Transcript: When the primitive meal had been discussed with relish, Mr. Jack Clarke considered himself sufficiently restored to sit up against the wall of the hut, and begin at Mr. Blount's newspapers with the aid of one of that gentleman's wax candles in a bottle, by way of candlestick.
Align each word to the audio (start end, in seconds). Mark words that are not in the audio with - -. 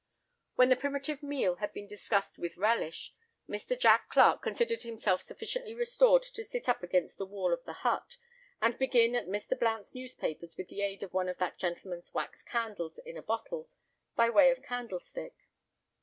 When 0.55 0.69
the 0.69 0.75
primitive 0.75 1.21
meal 1.21 1.57
had 1.57 1.73
been 1.73 1.85
discussed 1.85 2.39
with 2.39 2.57
relish, 2.57 3.13
Mr. 3.47 3.79
Jack 3.79 4.09
Clarke 4.09 4.41
considered 4.41 4.81
himself 4.81 5.21
sufficiently 5.21 5.75
restored 5.75 6.23
to 6.23 6.43
sit 6.43 6.67
up 6.67 6.81
against 6.81 7.19
the 7.19 7.25
wall 7.27 7.53
of 7.53 7.63
the 7.65 7.73
hut, 7.85 8.17
and 8.59 8.79
begin 8.79 9.13
at 9.13 9.27
Mr. 9.27 9.49
Blount's 9.59 9.93
newspapers 9.93 10.57
with 10.57 10.69
the 10.69 10.81
aid 10.81 11.03
of 11.03 11.13
one 11.13 11.29
of 11.29 11.37
that 11.37 11.59
gentleman's 11.59 12.15
wax 12.15 12.41
candles 12.41 12.97
in 13.05 13.15
a 13.15 13.21
bottle, 13.21 13.69
by 14.15 14.27
way 14.27 14.49
of 14.49 14.63
candlestick. 14.63 15.35